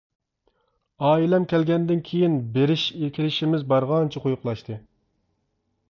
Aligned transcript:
ئائىلەم 1.09 1.45
كەلگەندىن 1.51 2.01
كېيىن 2.09 2.39
بېرىش 2.57 2.87
كېلىشىمىز 3.19 3.69
بارغانچە 3.75 4.27
قويۇقلاشتى. 4.27 4.81